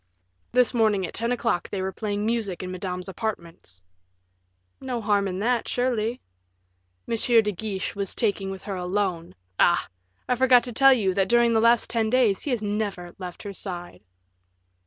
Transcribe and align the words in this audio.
"This 0.51 0.73
morning 0.73 1.05
at 1.05 1.13
ten 1.13 1.31
o'clock 1.31 1.69
they 1.69 1.79
were 1.79 1.91
playing 1.91 2.25
music 2.25 2.63
in 2.63 2.71
Madame's 2.71 3.07
apartments." 3.07 3.83
"No 4.79 4.99
harm 4.99 5.27
in 5.27 5.37
that, 5.41 5.67
surely." 5.67 6.19
"M. 7.07 7.15
de 7.15 7.51
Guiche 7.51 7.93
was 7.95 8.15
talking 8.15 8.49
with 8.49 8.63
her 8.63 8.73
alone 8.75 9.35
Ah! 9.59 9.87
I 10.27 10.33
forgot 10.33 10.63
to 10.63 10.73
tell 10.73 10.91
you, 10.93 11.13
that, 11.13 11.29
during 11.29 11.53
the 11.53 11.61
last 11.61 11.87
ten 11.87 12.09
days, 12.09 12.41
he 12.41 12.49
has 12.49 12.63
never 12.63 13.13
left 13.19 13.43
her 13.43 13.53
side." 13.53 14.01